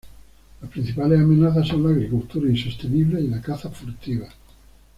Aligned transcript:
Las 0.59 0.71
principales 0.71 1.19
amenazas 1.19 1.67
son 1.67 1.83
la 1.83 1.89
agricultura 1.89 2.49
insostenible 2.49 3.21
y 3.21 3.27
la 3.27 3.39
caza 3.39 3.69
furtiva. 3.69 4.27